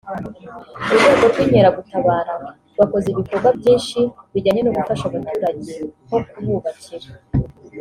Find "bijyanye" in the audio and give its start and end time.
4.31-4.61